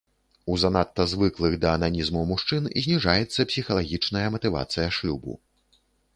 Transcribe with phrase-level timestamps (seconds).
[0.51, 5.39] У занадта звыклых да ананізму мужчын зніжаецца псіхалагічная матывацыя шлюбу.